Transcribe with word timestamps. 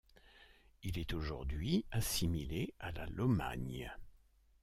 Il 0.81 0.97
est 0.97 1.13
aujourd'hui 1.13 1.85
assimilé 1.91 2.73
à 2.79 2.91
la 2.91 3.05
Lomagne. 3.05 3.93